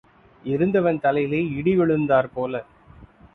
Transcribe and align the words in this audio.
இருந்தவன் 0.43 0.99
தலையிலே 0.99 1.41
இடி 1.49 1.75
விழுந்தாற் 1.77 2.31
போல. 2.33 2.63